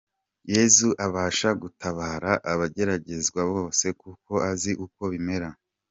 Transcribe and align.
Yesu 0.53 0.87
abasha 1.05 1.49
gutabara 1.61 2.31
abageragezwa 2.51 3.41
bose, 3.51 3.85
kuko 4.01 4.33
azi 4.51 4.71
uko 4.85 5.01
bimera. 5.11 5.49